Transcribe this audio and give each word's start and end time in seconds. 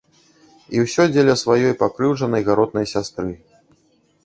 І 0.77 0.81
ўсё 0.85 1.05
дзеля 1.13 1.35
сваёй 1.43 1.77
пакрыўджанай 1.85 2.41
гаротнай 2.49 2.91
сястры. 2.95 3.31